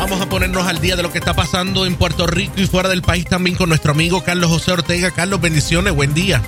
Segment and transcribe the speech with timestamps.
[0.00, 2.88] Vamos a ponernos al día de lo que está pasando en Puerto Rico y fuera
[2.88, 5.10] del país también con nuestro amigo Carlos José Ortega.
[5.10, 6.40] Carlos, bendiciones, buen día.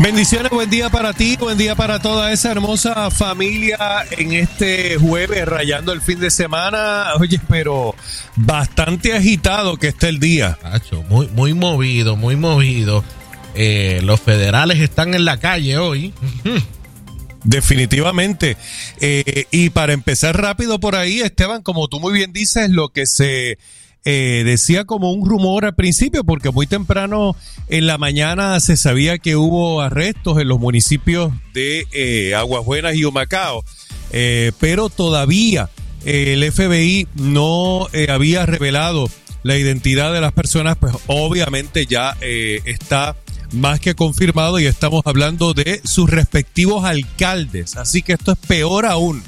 [0.00, 5.46] Bendiciones, buen día para ti, buen día para toda esa hermosa familia en este jueves
[5.46, 7.06] rayando el fin de semana.
[7.18, 7.96] Oye, pero
[8.36, 10.56] bastante agitado que está el día.
[11.08, 13.02] muy, muy movido, muy movido.
[13.56, 16.14] Eh, los federales están en la calle hoy.
[17.44, 18.56] Definitivamente.
[19.00, 23.06] Eh, y para empezar rápido por ahí, Esteban, como tú muy bien dices, lo que
[23.06, 23.58] se
[24.04, 27.36] eh, decía como un rumor al principio, porque muy temprano
[27.68, 32.96] en la mañana se sabía que hubo arrestos en los municipios de eh, Aguas Buenas
[32.96, 33.64] y Humacao,
[34.10, 35.70] eh, pero todavía
[36.04, 39.08] el FBI no había revelado
[39.44, 43.14] la identidad de las personas, pues obviamente ya está
[43.52, 47.76] más que confirmado y estamos hablando de sus respectivos alcaldes.
[47.76, 49.22] Así que esto es peor aún.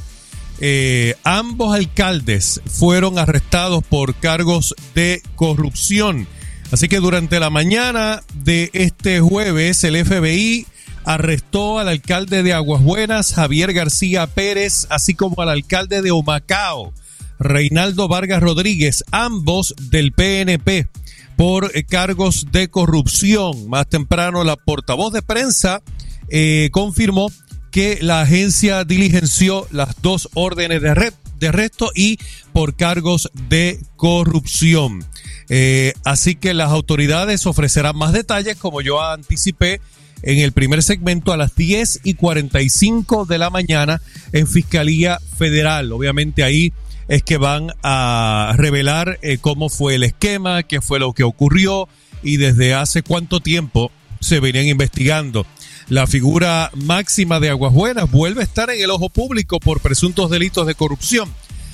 [0.60, 6.26] Eh, ambos alcaldes fueron arrestados por cargos de corrupción.
[6.70, 10.66] Así que durante la mañana de este jueves, el FBI
[11.04, 16.92] arrestó al alcalde de Aguas Buenas, Javier García Pérez, así como al alcalde de Humacao,
[17.38, 20.88] Reinaldo Vargas Rodríguez, ambos del PNP,
[21.36, 23.68] por cargos de corrupción.
[23.68, 25.82] Más temprano, la portavoz de prensa
[26.28, 27.30] eh, confirmó
[27.70, 32.18] que la agencia diligenció las dos órdenes de, de arresto y
[32.52, 35.04] por cargos de corrupción.
[35.48, 39.80] Eh, así que las autoridades ofrecerán más detalles, como yo anticipé
[40.22, 44.00] en el primer segmento a las 10 y 45 de la mañana
[44.32, 45.92] en Fiscalía Federal.
[45.92, 46.72] Obviamente ahí
[47.08, 51.88] es que van a revelar eh, cómo fue el esquema, qué fue lo que ocurrió
[52.22, 55.46] y desde hace cuánto tiempo se venían investigando
[55.88, 60.30] la figura máxima de Aguas Buenas vuelve a estar en el ojo público por presuntos
[60.30, 61.28] delitos de corrupción.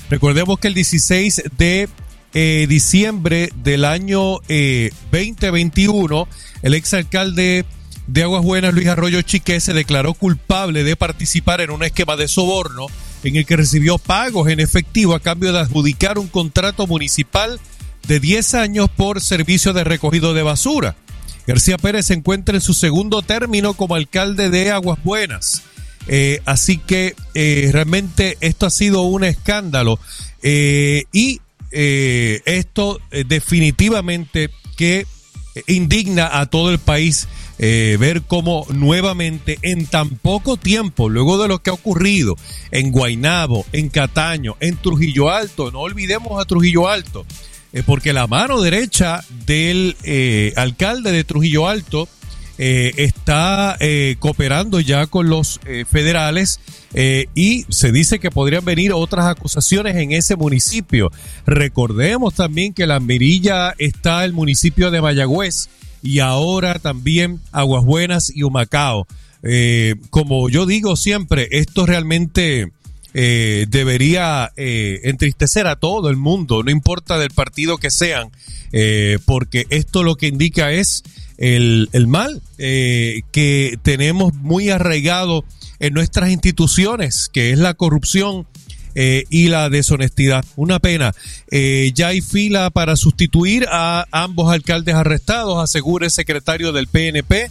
[0.08, 1.88] Recordemos que el 16 de
[2.34, 6.26] eh, diciembre del año 2021, eh,
[6.62, 7.64] el exalcalde
[8.08, 12.26] de Aguas Buenas, Luis Arroyo Chique, se declaró culpable de participar en un esquema de
[12.26, 12.88] soborno
[13.22, 17.60] en el que recibió pagos en efectivo a cambio de adjudicar un contrato municipal
[18.06, 20.96] de 10 años por servicio de recogido de basura.
[21.46, 25.62] García Pérez se encuentra en su segundo término como alcalde de Aguas Buenas.
[26.06, 29.98] Eh, así que eh, realmente esto ha sido un escándalo
[30.42, 31.40] eh, y
[31.72, 35.06] esto definitivamente que
[35.68, 37.28] indigna a todo el país
[37.60, 42.36] ver cómo nuevamente en tan poco tiempo, luego de lo que ha ocurrido
[42.70, 47.26] en Guainabo, en Cataño, en Trujillo Alto, no olvidemos a Trujillo Alto,
[47.72, 52.08] eh, porque la mano derecha del eh, alcalde de Trujillo Alto
[52.58, 53.78] eh, está
[54.18, 56.60] cooperando ya con los federales
[57.34, 61.10] y se dice que podrían venir otras acusaciones en ese municipio.
[61.46, 65.70] Recordemos también que la Mirilla está el municipio de Mayagüez
[66.02, 69.06] y ahora también Aguas Buenas y Humacao.
[70.10, 72.70] como yo digo siempre, esto realmente
[73.12, 78.30] eh, debería eh, entristecer a todo el mundo, no importa del partido que sean,
[78.72, 81.02] eh, porque esto lo que indica es
[81.36, 85.44] el, el mal que tenemos muy arraigado
[85.80, 88.46] en nuestras instituciones, que es la corrupción.
[88.94, 90.44] Y la deshonestidad.
[90.56, 91.14] Una pena.
[91.50, 97.50] ya hay fila para sustituir a ambos alcaldes arrestados, asegura el secretario del PNP.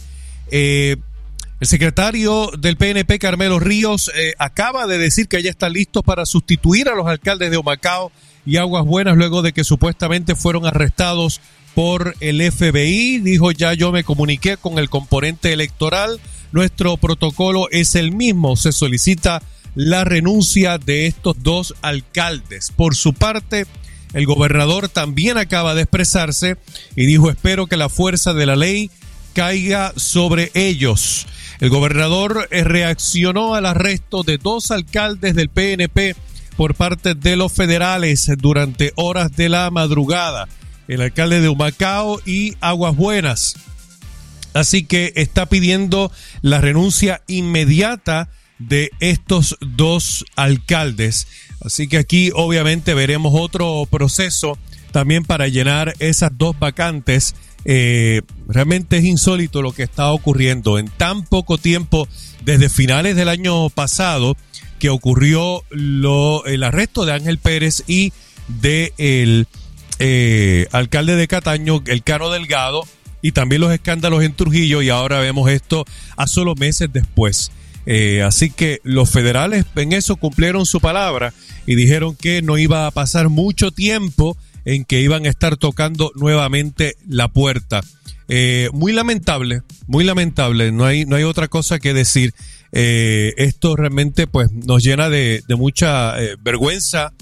[1.60, 6.24] El secretario del PNP, Carmelo Ríos, eh, acaba de decir que ya está listo para
[6.24, 8.10] sustituir a los alcaldes de Humacao
[8.46, 11.42] y Aguas Buenas luego de que supuestamente fueron arrestados
[11.74, 13.18] por el FBI.
[13.18, 16.18] Dijo ya yo me comuniqué con el componente electoral.
[16.50, 18.56] Nuestro protocolo es el mismo.
[18.56, 19.42] Se solicita
[19.74, 22.72] la renuncia de estos dos alcaldes.
[22.74, 23.66] Por su parte,
[24.12, 26.56] el gobernador también acaba de expresarse
[26.96, 28.90] y dijo espero que la fuerza de la ley
[29.34, 31.26] caiga sobre ellos.
[31.60, 36.16] El gobernador eh, reaccionó al arresto de dos alcaldes del PNP
[36.56, 40.48] por parte de los federales durante horas de la madrugada,
[40.88, 43.54] el alcalde de Humacao y Aguas Buenas.
[44.52, 46.10] Así que está pidiendo
[46.42, 48.28] la renuncia inmediata
[48.60, 51.26] de estos dos alcaldes.
[51.64, 54.56] Así que aquí obviamente veremos otro proceso
[54.92, 57.34] también para llenar esas dos vacantes
[57.64, 62.08] eh, realmente es insólito lo que está ocurriendo en tan poco tiempo
[62.42, 64.36] desde finales del año pasado
[64.78, 68.12] que ocurrió lo, el arresto de Ángel Pérez y
[68.48, 69.46] de el
[69.98, 72.86] eh, alcalde de Cataño, el Cano Delgado,
[73.20, 75.84] y también los escándalos en Trujillo, y ahora vemos esto
[76.16, 77.52] a solo meses después.
[77.86, 81.32] Eh, así que los federales en eso cumplieron su palabra
[81.66, 86.12] y dijeron que no iba a pasar mucho tiempo en que iban a estar tocando
[86.14, 87.80] nuevamente la puerta.
[88.28, 92.34] Eh, muy lamentable, muy lamentable, no hay, no hay otra cosa que decir.
[92.72, 97.12] Eh, esto realmente pues nos llena de, mucha vergüenza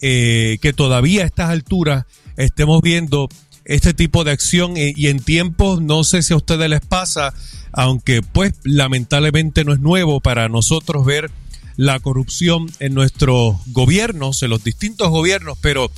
[0.00, 2.04] que todavía a estas alturas
[2.36, 3.28] estemos viendo
[3.66, 7.34] este tipo de acción y en tiempos, no sé si a ustedes les pasa,
[7.72, 11.30] aunque pues lamentablemente no es nuevo para nosotros ver
[11.76, 15.90] la corrupción en nuestros gobiernos, en los distintos gobiernos, pero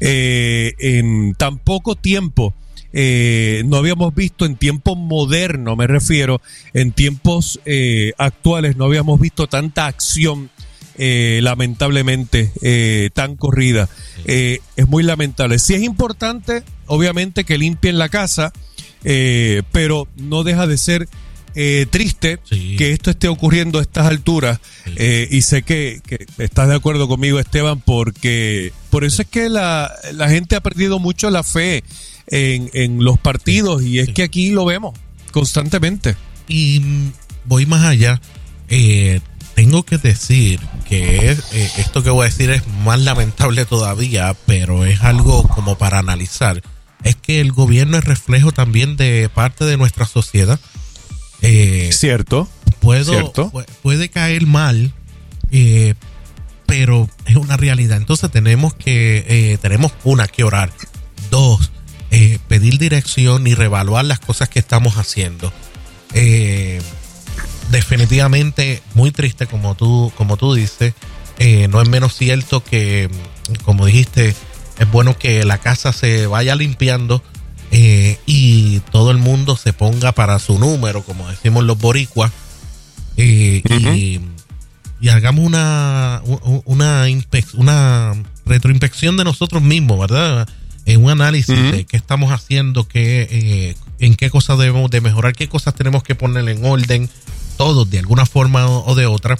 [0.00, 2.54] eh, en tan poco tiempo
[2.92, 6.40] eh, no habíamos visto en tiempo moderno, me refiero,
[6.72, 10.50] en tiempos eh, actuales no habíamos visto tanta acción
[10.98, 13.88] lamentablemente tan corrida.
[14.24, 15.58] es muy lamentable.
[15.58, 18.52] Sí es importante, obviamente, que limpien la casa,
[19.02, 21.08] pero no deja de ser
[21.58, 22.38] eh, triste
[22.76, 24.60] que esto esté ocurriendo a estas alturas
[24.96, 26.02] eh, y sé que,
[26.36, 29.90] estás de acuerdo conmigo Esteban porque por eso es que la,
[30.28, 31.82] gente ha perdido mucho la fe
[32.26, 34.98] en, los partidos y es que aquí lo vemos
[35.30, 36.14] constantemente.
[36.46, 37.12] Y mm,
[37.46, 38.20] voy más allá.
[38.68, 39.20] Eh,
[39.54, 41.36] tengo que decir que
[41.78, 46.62] esto que voy a decir es más lamentable todavía, pero es algo como para analizar.
[47.02, 50.58] Es que el gobierno es reflejo también de parte de nuestra sociedad
[51.42, 52.48] eh, cierto.
[52.80, 53.52] Puedo,
[53.82, 54.92] Puede caer mal,
[55.50, 55.94] eh,
[56.66, 57.96] pero es una realidad.
[57.96, 60.72] Entonces tenemos que, eh, tenemos una, que orar.
[61.30, 61.72] Dos,
[62.48, 65.52] pedir dirección y reevaluar las cosas que estamos haciendo.
[67.70, 70.94] Definitivamente muy triste como tú, como tú dices.
[71.68, 73.10] no es menos cierto que,
[73.64, 74.34] como dijiste,
[74.78, 77.22] es bueno que la casa se vaya limpiando
[77.70, 82.32] eh, y todo el mundo se ponga para su número, como decimos los boricuas,
[83.16, 84.20] eh, y,
[85.08, 86.22] hagamos una,
[86.64, 87.06] una,
[87.54, 88.12] una
[88.44, 90.48] retroinspección de nosotros mismos, ¿verdad?
[90.84, 95.34] En un análisis de qué estamos haciendo, qué, eh, en qué cosas debemos de mejorar,
[95.34, 97.08] qué cosas tenemos que poner en orden,
[97.56, 99.38] todos de alguna forma o de otra,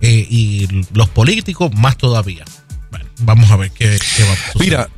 [0.00, 2.44] y los políticos más todavía.
[2.90, 4.58] Bueno, vamos a ver qué, qué va a suceder.
[4.58, 4.88] Mira,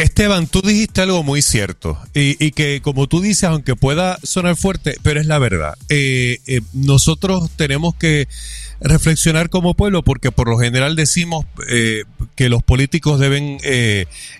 [0.00, 4.96] Esteban, tú dijiste algo muy cierto y, que como tú dices, aunque pueda sonar fuerte,
[5.02, 5.74] pero es la verdad.
[5.90, 8.26] Eh, eh, nosotros tenemos que
[8.80, 12.04] reflexionar como pueblo porque por lo general decimos eh,
[12.34, 13.58] que los políticos deben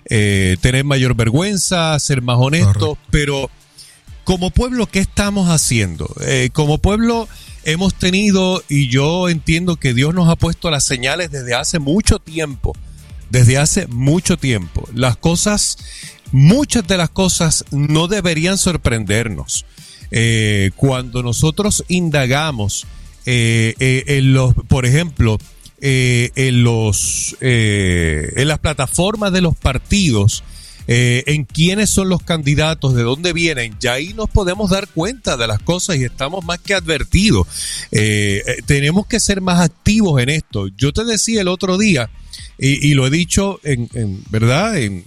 [0.09, 3.51] tener mayor vergüenza, ser más honestos, pero
[4.23, 6.13] como pueblo, ¿qué estamos haciendo?
[6.53, 7.27] como pueblo
[7.63, 12.19] hemos tenido, y yo entiendo que Dios nos ha puesto las señales desde hace mucho
[12.19, 12.73] tiempo
[13.31, 14.87] desde hace mucho tiempo.
[14.93, 15.77] Las cosas,
[16.31, 19.65] muchas de las cosas no deberían sorprendernos.
[20.11, 22.85] Eh, cuando nosotros indagamos
[23.25, 25.39] eh, eh, en los, por ejemplo,
[25.83, 30.43] en los, en las plataformas de los partidos,
[30.87, 35.47] en quiénes son los candidatos, de dónde vienen, ya ahí nos podemos dar cuenta de
[35.47, 37.47] las cosas y estamos más que advertidos.
[38.65, 40.67] tenemos que ser más activos en esto.
[40.75, 42.09] Yo te decía el otro día,
[42.63, 43.89] y, lo he dicho en,
[44.29, 45.03] verdad, en,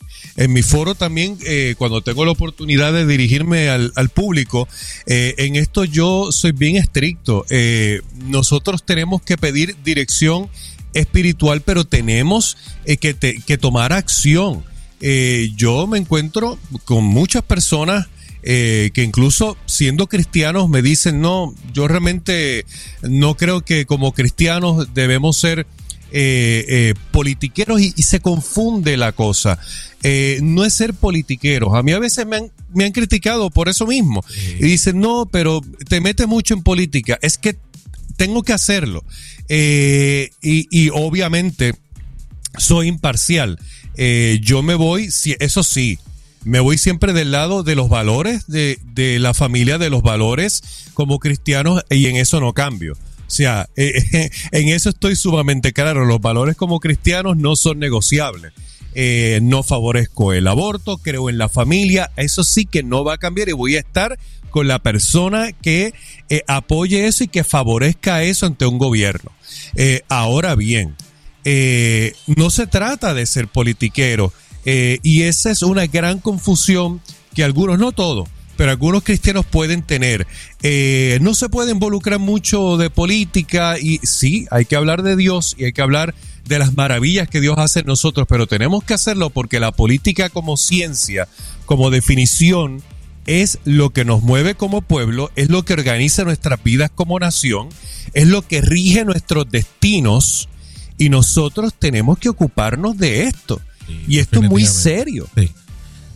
[0.49, 4.67] mi foro también, eh, cuando tengo la oportunidad de dirigirme al, público,
[5.07, 7.47] eh, en esto yo soy bien estricto.
[7.51, 10.51] Eh, nosotros tenemos que pedir dirección
[10.95, 14.65] espiritual, pero tenemos que, que, tomar acción.
[15.57, 18.07] Yo me encuentro con muchas personas
[18.43, 22.65] que incluso siendo cristianos me dicen, no, yo realmente
[23.03, 25.67] no creo que como cristianos debemos ser
[26.17, 29.59] eh, eh, politiqueros y, se confunde la cosa.
[30.05, 31.75] Eh, no es ser politiqueros.
[31.75, 34.25] A mí a veces me han, me han criticado por eso mismo.
[34.61, 37.19] Y dicen, no, pero te metes mucho en política.
[37.21, 37.57] Es que
[38.17, 39.03] tengo que hacerlo.
[39.49, 41.75] y, y, obviamente
[42.59, 43.59] soy imparcial.
[43.97, 45.09] Yo me voy,
[45.39, 45.99] eso sí,
[46.45, 50.63] me voy siempre del lado de los valores, de, de la familia, de los valores
[50.95, 52.95] como cristianos y en eso no cambio.
[53.27, 56.05] O sea, eh, en eso estoy sumamente claro.
[56.05, 58.53] Los valores como cristianos no son negociables.
[58.97, 62.11] Eh, no favorezco el aborto, creo en la familia.
[62.17, 64.19] Eso sí que no va a cambiar y voy a estar
[64.51, 65.95] con la persona que
[66.29, 69.33] eh, apoye eso y que favorezca eso ante un gobierno.
[70.09, 70.95] ahora bien,
[71.45, 74.33] no se trata de ser politiquero
[74.65, 77.01] y esa es una gran confusión
[77.35, 80.27] que algunos, no todos, pero algunos cristianos pueden tener.
[80.63, 85.55] Eh, no se puede involucrar mucho de política y sí, hay que hablar de Dios
[85.59, 86.15] y hay que hablar
[86.47, 90.29] de las maravillas que Dios hace en nosotros, pero tenemos que hacerlo porque la política
[90.29, 91.27] como ciencia,
[91.67, 92.83] como definición,
[93.27, 97.71] es lo que nos mueve como pueblo, es lo que organiza nuestras vidas como nación,
[98.13, 100.51] es lo que rige nuestros destinos
[100.99, 103.61] y nosotros tenemos que ocuparnos de esto.
[104.09, 105.29] y esto es muy serio.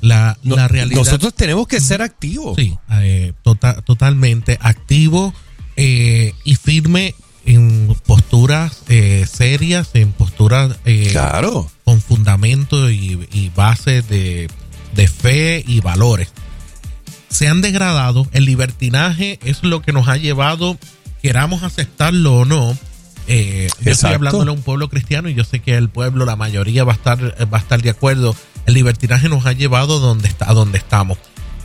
[0.00, 0.98] La, la, realidad.
[0.98, 2.56] Nosotros tenemos que ser activos.
[2.56, 5.34] Sí, eh, tota, totalmente activo
[5.76, 7.14] eh, y firme
[7.46, 10.76] en posturas eh, serias, en posturas
[11.10, 11.68] claro.
[11.84, 14.48] con fundamento y, y base de,
[14.94, 16.28] de fe y valores.
[17.28, 20.78] Se han degradado, el libertinaje es lo que nos ha llevado,
[21.22, 22.76] queramos aceptarlo o no,
[23.28, 26.34] eh, yo estoy hablándole a un pueblo cristiano y yo sé que el pueblo, la
[26.34, 27.20] mayoría va a estar,
[27.52, 28.34] va a estar de acuerdo.
[28.66, 31.18] El libertinaje nos ha llevado donde está, a donde estamos.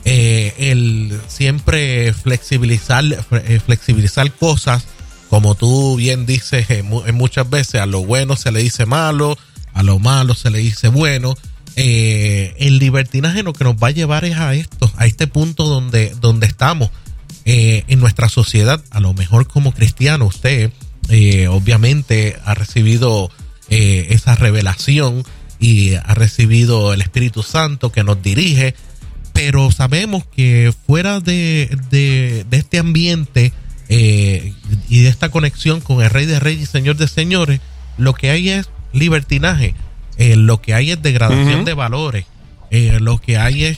[0.05, 4.86] Eh, el siempre flexibilizar, eh, flexibilizar cosas,
[5.29, 9.38] como tú bien dices eh, muchas veces, a lo bueno se le dice malo,
[9.74, 11.36] a lo malo se le dice bueno.
[11.75, 16.13] el libertinaje lo que nos va a llevar es a esto, a este punto donde,
[16.20, 16.89] donde estamos
[17.46, 18.82] en nuestra sociedad.
[18.91, 20.72] A lo mejor como cristiano usted
[21.15, 23.29] eh, obviamente ha recibido
[23.70, 25.24] eh, esa revelación
[25.60, 28.74] y ha recibido el Espíritu Santo que nos dirige,
[29.32, 33.53] pero sabemos que fuera de, de, este ambiente
[33.89, 34.53] eh,
[34.89, 37.62] y de esta conexión con el Rey de Reyes y Señor de Señores,
[38.00, 39.75] lo que hay es libertinaje,
[40.17, 42.25] lo que hay es degradación de valores,
[42.72, 43.77] lo que hay es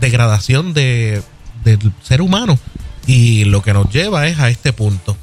[0.00, 1.22] degradación de,
[1.62, 2.58] del ser humano
[3.06, 5.16] y lo que nos lleva es a este punto.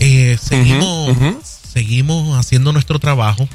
[0.00, 1.16] Eh, seguimos,
[1.72, 3.48] seguimos haciendo nuestro trabajo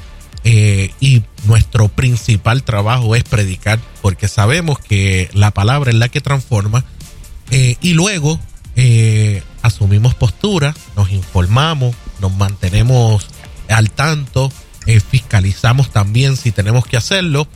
[0.44, 6.20] eh, y nuestro principal trabajo es predicar porque sabemos que la palabra es la que
[6.20, 6.84] transforma
[7.50, 8.38] eh, y luego
[9.62, 13.26] asumimos postura, nos informamos, nos mantenemos
[13.68, 14.52] al tanto,
[15.08, 17.46] fiscalizamos también si tenemos que hacerlo,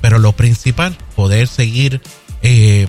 [0.00, 2.02] pero lo principal, poder seguir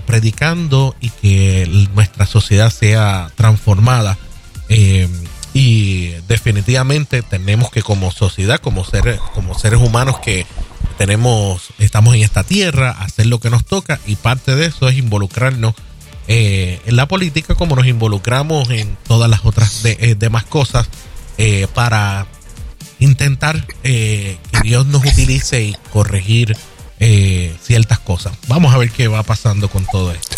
[0.08, 4.18] predicando y que nuestra sociedad sea transformada
[5.58, 10.46] y definitivamente tenemos que como sociedad, como seres, como seres humanos que
[11.00, 14.98] tenemos, estamos en esta tierra, hacer lo que nos toca y parte de eso es
[14.98, 15.74] involucrarnos
[16.28, 20.90] eh, en la política como nos involucramos en todas las otras eh, demás cosas
[21.40, 22.28] eh, para
[23.00, 26.56] intentar que Dios nos utilice y corregir
[27.00, 28.34] ciertas cosas.
[28.48, 30.38] Vamos a ver qué va pasando con todo esto.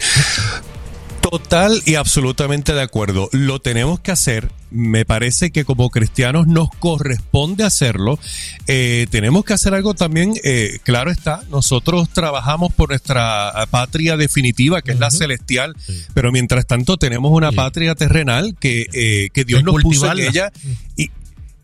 [1.21, 3.29] Total y absolutamente de acuerdo.
[3.31, 4.51] Lo tenemos que hacer.
[4.71, 8.19] Me parece que como cristianos nos corresponde hacerlo.
[8.67, 14.81] Eh, tenemos que hacer algo también, eh, claro está, nosotros trabajamos por nuestra patria definitiva,
[14.81, 15.75] que es la celestial,
[16.13, 20.51] pero mientras tanto tenemos una patria terrenal que, eh, que Dios nos puso en ella
[20.95, 21.09] y,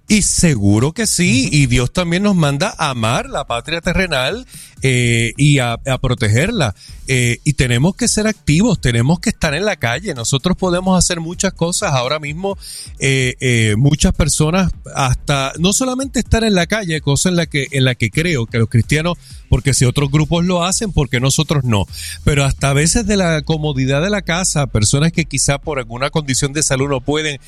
[0.08, 4.46] y seguro que sí, y Dios también nos manda a amar la patria terrenal
[4.88, 6.76] eh, y a, protegerla.
[7.08, 10.14] Eh, y tenemos que ser activos, tenemos que estar en la calle.
[10.14, 12.56] Nosotros podemos hacer muchas cosas ahora mismo.
[13.00, 17.84] Eh, muchas personas, hasta no solamente estar en la calle, cosa en la que en
[17.84, 19.18] la que creo que los cristianos,
[19.50, 21.88] porque si otros grupos lo hacen, porque nosotros no.
[22.24, 26.12] Pero hasta a veces de la comodidad de la casa, personas que quizá por alguna
[26.12, 27.40] condición de salud no pueden,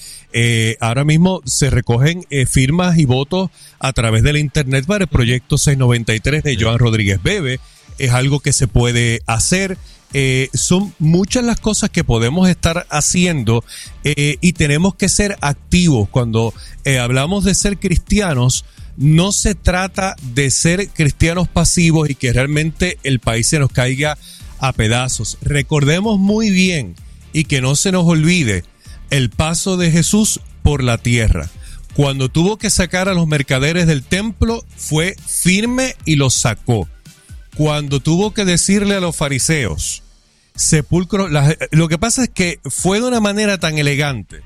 [0.79, 3.49] ahora mismo se recogen firmas y votos
[3.79, 7.59] a través de la internet para el proyecto 693 de Joan Rodríguez Bebe.
[7.97, 9.77] Es algo que se puede hacer.
[10.13, 13.63] Eh, son muchas las cosas que podemos estar haciendo
[14.03, 16.07] eh, y tenemos que ser activos.
[16.09, 16.53] Cuando
[16.85, 18.65] eh, hablamos de ser cristianos,
[18.97, 24.17] no se trata de ser cristianos pasivos y que realmente el país se nos caiga
[24.59, 25.37] a pedazos.
[25.41, 26.95] Recordemos muy bien
[27.33, 28.63] y que no se nos olvide
[29.09, 31.49] el paso de Jesús por la tierra.
[31.97, 36.87] Cuando tuvo que sacar a los mercaderes del templo, fue firme y los sacó.
[37.55, 40.03] Cuando tuvo que decirle a los fariseos,
[40.55, 41.27] sepulcro,
[41.71, 44.41] lo que pasa es que fue de una manera tan elegante,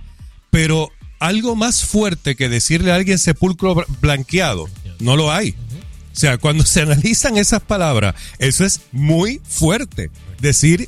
[0.49, 4.69] pero algo más fuerte que decirle a alguien sepulcro blanqueado,
[5.01, 5.49] no lo hay.
[5.49, 10.09] O sea, cuando se analizan esas palabras, eso es muy fuerte.
[10.39, 10.87] Decir,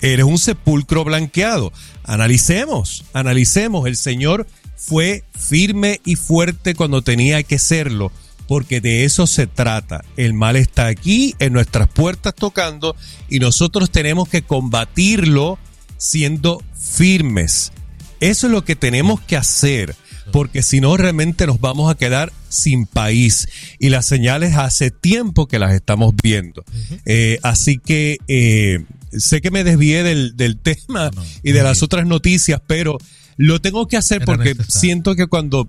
[0.00, 1.72] eres un sepulcro blanqueado.
[2.04, 3.88] Analicemos, analicemos.
[3.88, 8.12] El Señor fue firme y fuerte cuando tenía que serlo,
[8.46, 10.04] porque de eso se trata.
[10.16, 12.96] El mal está aquí, en nuestras puertas tocando,
[13.28, 15.58] y nosotros tenemos que combatirlo
[15.96, 17.72] siendo firmes.
[18.20, 19.96] Eso es lo que tenemos que hacer,
[20.32, 23.48] porque si no realmente nos vamos a quedar sin país.
[23.78, 26.64] Y las señales hace tiempo que las estamos viendo.
[27.04, 28.84] Eh, así que eh,
[29.18, 31.10] sé que me desvié del, tema
[31.42, 32.98] y de las otras noticias, pero
[33.36, 35.68] lo tengo que hacer porque siento que cuando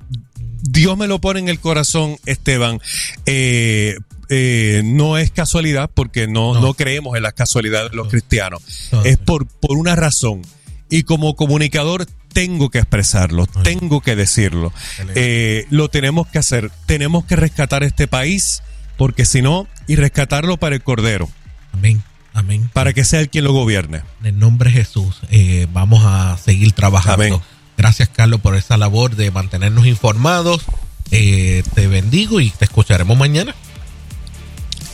[0.62, 2.80] Dios me lo pone en el corazón, Esteban,
[3.26, 3.96] eh,
[4.30, 6.74] eh, no es casualidad porque no, no.
[6.74, 8.62] creemos en la casualidad de los cristianos.
[9.04, 10.42] Es por, por una razón.
[10.90, 12.06] Y como comunicador
[12.36, 14.74] tengo que expresarlo, tengo que decirlo.
[15.16, 18.62] Eh, lo tenemos que hacer, tenemos que rescatar este país,
[18.98, 21.30] porque si no, y rescatarlo para el Cordero.
[21.72, 22.04] Amén.
[22.34, 22.70] Amén.
[22.74, 24.02] Para que sea el quien lo gobierne.
[24.20, 27.42] En el nombre de Jesús, eh, vamos a seguir trabajando.
[27.78, 30.64] Gracias, Carlos, por esa labor de mantenernos informados.
[31.12, 33.56] Eh, te bendigo y te escucharemos mañana.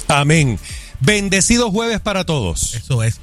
[0.07, 0.59] Amén.
[0.99, 2.75] Bendecido jueves para todos.
[2.75, 3.19] Eso es.